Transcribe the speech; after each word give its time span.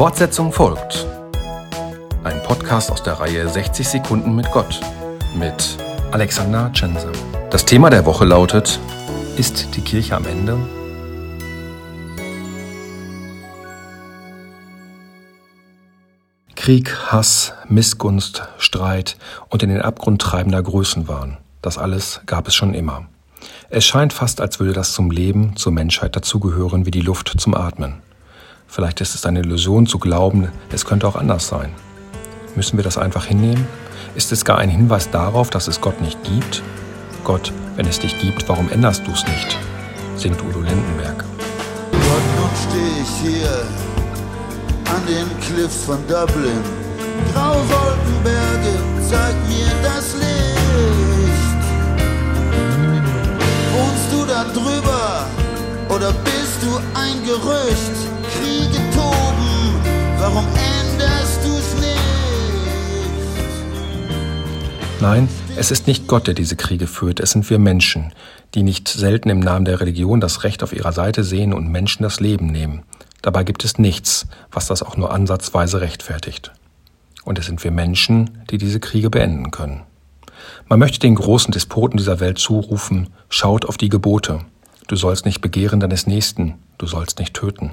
Fortsetzung 0.00 0.50
folgt. 0.50 1.06
Ein 2.24 2.42
Podcast 2.42 2.90
aus 2.90 3.02
der 3.02 3.20
Reihe 3.20 3.46
60 3.46 3.86
Sekunden 3.86 4.34
mit 4.34 4.50
Gott 4.50 4.80
mit 5.36 5.76
Alexander 6.10 6.72
Tschense. 6.72 7.12
Das 7.50 7.66
Thema 7.66 7.90
der 7.90 8.06
Woche 8.06 8.24
lautet, 8.24 8.80
ist 9.36 9.76
die 9.76 9.82
Kirche 9.82 10.16
am 10.16 10.24
Ende? 10.26 10.56
Krieg, 16.56 16.96
Hass, 17.12 17.52
Missgunst, 17.68 18.44
Streit 18.56 19.18
und 19.50 19.62
in 19.62 19.68
den 19.68 19.82
Abgrund 19.82 20.22
treibender 20.22 20.62
Größenwahn. 20.62 21.36
Das 21.60 21.76
alles 21.76 22.22
gab 22.24 22.48
es 22.48 22.54
schon 22.54 22.72
immer. 22.72 23.04
Es 23.68 23.84
scheint 23.84 24.14
fast, 24.14 24.40
als 24.40 24.60
würde 24.60 24.72
das 24.72 24.94
zum 24.94 25.10
Leben, 25.10 25.56
zur 25.56 25.72
Menschheit 25.72 26.16
dazugehören 26.16 26.86
wie 26.86 26.90
die 26.90 27.02
Luft 27.02 27.38
zum 27.38 27.54
Atmen. 27.54 28.00
Vielleicht 28.70 29.00
ist 29.00 29.16
es 29.16 29.26
eine 29.26 29.40
Illusion 29.40 29.88
zu 29.88 29.98
glauben, 29.98 30.48
es 30.70 30.84
könnte 30.84 31.08
auch 31.08 31.16
anders 31.16 31.48
sein. 31.48 31.74
Müssen 32.54 32.76
wir 32.76 32.84
das 32.84 32.98
einfach 32.98 33.24
hinnehmen? 33.24 33.66
Ist 34.14 34.30
es 34.30 34.44
gar 34.44 34.58
ein 34.58 34.68
Hinweis 34.68 35.10
darauf, 35.10 35.50
dass 35.50 35.66
es 35.66 35.80
Gott 35.80 36.00
nicht 36.00 36.22
gibt? 36.22 36.62
Gott, 37.24 37.52
wenn 37.74 37.86
es 37.88 37.98
dich 37.98 38.20
gibt, 38.20 38.48
warum 38.48 38.70
änderst 38.70 39.04
du 39.04 39.10
es 39.10 39.26
nicht? 39.26 39.58
singt 40.14 40.40
Udo 40.40 40.60
Lindenberg. 40.60 41.24
Gott, 41.90 42.26
nun 42.38 42.50
stehe 42.68 43.02
ich 43.02 43.08
hier 43.34 43.66
an 44.94 45.04
den 45.04 45.26
Cliffs 45.40 45.84
von 45.84 45.98
Dublin. 46.06 46.62
Grauwolkenberge, 47.34 48.78
zeig 49.08 49.34
mir 49.48 49.66
das 49.82 50.14
Licht. 50.14 51.60
Wohnst 53.74 54.12
du 54.12 54.24
da 54.26 54.44
drüber 54.44 55.26
oder 55.88 56.12
bist 56.12 56.62
du 56.62 56.76
ein 56.94 57.24
Gerücht? 57.24 58.19
Kriege 58.34 58.78
toben, 58.94 59.74
warum 60.18 60.46
änderst 60.46 61.44
du's 61.44 61.74
nicht? 61.80 62.00
Nein, 65.00 65.28
es 65.56 65.70
ist 65.70 65.86
nicht 65.86 66.06
Gott, 66.06 66.26
der 66.26 66.34
diese 66.34 66.56
Kriege 66.56 66.86
führt, 66.86 67.20
es 67.20 67.30
sind 67.32 67.48
wir 67.50 67.58
Menschen, 67.58 68.12
die 68.54 68.62
nicht 68.62 68.88
selten 68.88 69.28
im 69.30 69.40
Namen 69.40 69.64
der 69.64 69.80
Religion 69.80 70.20
das 70.20 70.44
Recht 70.44 70.62
auf 70.62 70.72
ihrer 70.72 70.92
Seite 70.92 71.24
sehen 71.24 71.52
und 71.52 71.68
Menschen 71.68 72.02
das 72.02 72.20
Leben 72.20 72.46
nehmen. 72.46 72.82
Dabei 73.22 73.44
gibt 73.44 73.64
es 73.64 73.78
nichts, 73.78 74.26
was 74.50 74.66
das 74.66 74.82
auch 74.82 74.96
nur 74.96 75.12
ansatzweise 75.12 75.80
rechtfertigt. 75.80 76.52
Und 77.24 77.38
es 77.38 77.46
sind 77.46 77.62
wir 77.62 77.70
Menschen, 77.70 78.44
die 78.50 78.58
diese 78.58 78.80
Kriege 78.80 79.10
beenden 79.10 79.50
können. 79.50 79.82
Man 80.68 80.78
möchte 80.78 81.00
den 81.00 81.16
großen 81.16 81.52
Despoten 81.52 81.98
dieser 81.98 82.20
Welt 82.20 82.38
zurufen, 82.38 83.08
schaut 83.28 83.66
auf 83.66 83.76
die 83.76 83.88
Gebote. 83.88 84.40
Du 84.86 84.96
sollst 84.96 85.26
nicht 85.26 85.40
begehren 85.40 85.80
deines 85.80 86.06
Nächsten, 86.06 86.54
du 86.78 86.86
sollst 86.86 87.18
nicht 87.18 87.34
töten. 87.34 87.72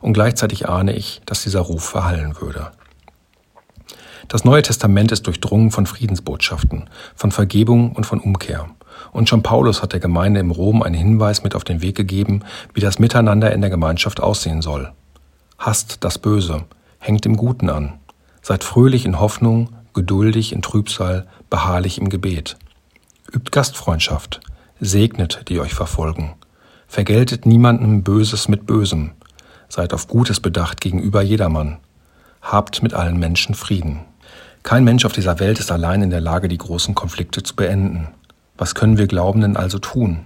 Und 0.00 0.12
gleichzeitig 0.12 0.68
ahne 0.68 0.92
ich, 0.92 1.20
dass 1.26 1.42
dieser 1.42 1.60
Ruf 1.60 1.84
verhallen 1.84 2.40
würde. 2.40 2.70
Das 4.28 4.44
Neue 4.44 4.62
Testament 4.62 5.10
ist 5.10 5.26
durchdrungen 5.26 5.70
von 5.70 5.86
Friedensbotschaften, 5.86 6.90
von 7.14 7.32
Vergebung 7.32 7.92
und 7.92 8.04
von 8.04 8.20
Umkehr. 8.20 8.68
Und 9.10 9.28
schon 9.28 9.42
Paulus 9.42 9.82
hat 9.82 9.92
der 9.92 10.00
Gemeinde 10.00 10.40
im 10.40 10.50
Rom 10.50 10.82
einen 10.82 10.94
Hinweis 10.94 11.42
mit 11.42 11.54
auf 11.54 11.64
den 11.64 11.80
Weg 11.80 11.96
gegeben, 11.96 12.42
wie 12.74 12.80
das 12.80 12.98
Miteinander 12.98 13.52
in 13.52 13.60
der 13.60 13.70
Gemeinschaft 13.70 14.20
aussehen 14.20 14.60
soll. 14.60 14.92
Hasst 15.58 16.04
das 16.04 16.18
Böse, 16.18 16.64
hängt 16.98 17.24
im 17.26 17.36
Guten 17.36 17.70
an, 17.70 17.94
seid 18.42 18.64
fröhlich 18.64 19.06
in 19.06 19.18
Hoffnung, 19.18 19.70
geduldig 19.94 20.52
in 20.52 20.62
Trübsal, 20.62 21.26
beharrlich 21.48 21.98
im 21.98 22.08
Gebet. 22.08 22.56
Übt 23.32 23.50
Gastfreundschaft, 23.50 24.40
segnet, 24.78 25.44
die 25.48 25.58
euch 25.60 25.74
verfolgen. 25.74 26.34
Vergeltet 26.86 27.46
niemandem 27.46 28.02
Böses 28.02 28.48
mit 28.48 28.66
Bösem, 28.66 29.12
seid 29.68 29.92
auf 29.92 30.08
Gutes 30.08 30.40
bedacht 30.40 30.80
gegenüber 30.80 31.22
jedermann. 31.22 31.78
Habt 32.42 32.82
mit 32.82 32.94
allen 32.94 33.18
Menschen 33.18 33.54
Frieden. 33.54 34.00
Kein 34.62 34.84
Mensch 34.84 35.04
auf 35.04 35.12
dieser 35.12 35.40
Welt 35.40 35.58
ist 35.58 35.72
allein 35.72 36.02
in 36.02 36.10
der 36.10 36.20
Lage, 36.20 36.48
die 36.48 36.58
großen 36.58 36.94
Konflikte 36.94 37.42
zu 37.42 37.54
beenden. 37.56 38.08
Was 38.56 38.74
können 38.74 38.98
wir 38.98 39.06
Glaubenden 39.06 39.56
also 39.56 39.78
tun? 39.78 40.20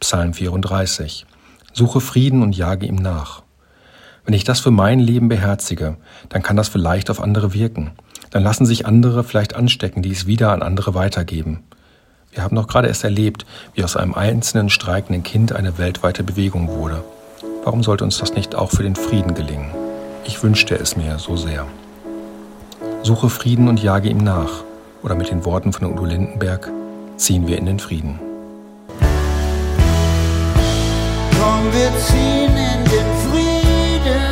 Psalm 0.00 0.34
34. 0.34 1.26
Suche 1.72 2.00
Frieden 2.00 2.42
und 2.42 2.56
jage 2.56 2.86
ihm 2.86 2.96
nach. 2.96 3.42
Wenn 4.24 4.34
ich 4.34 4.44
das 4.44 4.60
für 4.60 4.70
mein 4.70 4.98
Leben 4.98 5.28
beherzige, 5.28 5.96
dann 6.28 6.42
kann 6.42 6.56
das 6.56 6.68
vielleicht 6.68 7.10
auf 7.10 7.20
andere 7.20 7.54
wirken. 7.54 7.92
Dann 8.30 8.42
lassen 8.42 8.66
sich 8.66 8.84
andere 8.84 9.22
vielleicht 9.24 9.54
anstecken, 9.54 10.02
die 10.02 10.10
es 10.10 10.26
wieder 10.26 10.52
an 10.52 10.62
andere 10.62 10.94
weitergeben. 10.94 11.62
Wir 12.32 12.42
haben 12.42 12.56
doch 12.56 12.66
gerade 12.66 12.88
erst 12.88 13.04
erlebt, 13.04 13.46
wie 13.74 13.84
aus 13.84 13.96
einem 13.96 14.14
einzelnen 14.14 14.68
streikenden 14.68 15.22
Kind 15.22 15.52
eine 15.52 15.78
weltweite 15.78 16.24
Bewegung 16.24 16.68
wurde. 16.68 17.04
Warum 17.66 17.82
sollte 17.82 18.04
uns 18.04 18.18
das 18.18 18.32
nicht 18.34 18.54
auch 18.54 18.70
für 18.70 18.84
den 18.84 18.94
Frieden 18.94 19.34
gelingen? 19.34 19.72
Ich 20.24 20.40
wünschte 20.40 20.76
es 20.76 20.96
mir 20.96 21.18
so 21.18 21.36
sehr. 21.36 21.66
Suche 23.02 23.28
Frieden 23.28 23.66
und 23.66 23.82
jage 23.82 24.08
ihm 24.08 24.18
nach. 24.18 24.62
Oder 25.02 25.16
mit 25.16 25.30
den 25.30 25.44
Worten 25.44 25.72
von 25.72 25.90
Udo 25.92 26.04
Lindenberg, 26.04 26.70
ziehen 27.16 27.48
wir 27.48 27.58
in 27.58 27.66
den 27.66 27.80
Frieden. 27.80 28.20
Komm, 31.40 31.72
wir 31.72 31.90
ziehen 31.98 32.56
in 32.56 32.84
den 32.84 33.10
Frieden. 33.26 34.22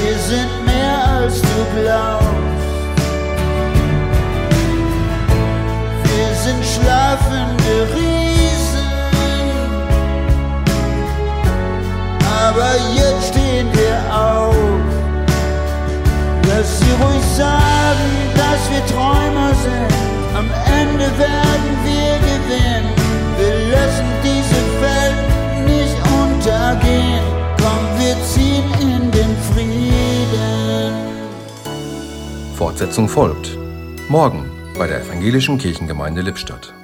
Wir 0.00 0.18
sind 0.20 0.64
mehr 0.64 1.04
als 1.18 1.42
du 1.42 1.82
glaubst. 1.82 2.26
Wir 6.02 6.34
sind 6.34 6.64
schlafende 6.64 7.94
Riesen. 7.94 8.27
Aber 12.58 12.74
jetzt 12.92 13.28
stehen 13.28 13.68
wir 13.72 13.96
auf. 14.12 14.56
Lass 16.48 16.80
sie 16.80 16.90
ruhig 17.00 17.22
sagen, 17.36 18.10
dass 18.34 18.68
wir 18.68 18.84
Träumer 18.86 19.54
sind. 19.62 19.94
Am 20.36 20.50
Ende 20.80 21.06
werden 21.16 21.72
wir 21.84 22.18
gewinnen. 22.18 22.86
Wir 23.38 23.54
lassen 23.70 24.08
diese 24.24 24.60
Welt 24.82 25.68
nicht 25.68 25.96
untergehen. 26.20 27.22
Komm, 27.58 27.84
wir 28.00 28.16
ziehen 28.24 28.64
in 28.80 29.08
den 29.12 29.36
Frieden. 29.54 30.94
Fortsetzung 32.56 33.08
folgt. 33.08 33.56
Morgen 34.08 34.50
bei 34.76 34.88
der 34.88 35.02
Evangelischen 35.02 35.58
Kirchengemeinde 35.58 36.22
Lippstadt. 36.22 36.74